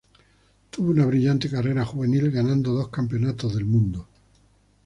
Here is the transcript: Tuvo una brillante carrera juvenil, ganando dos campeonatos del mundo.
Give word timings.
Tuvo 0.71 0.89
una 0.89 1.05
brillante 1.05 1.47
carrera 1.47 1.85
juvenil, 1.85 2.31
ganando 2.31 2.71
dos 2.73 2.87
campeonatos 2.89 3.53
del 3.53 3.65
mundo. 3.65 4.07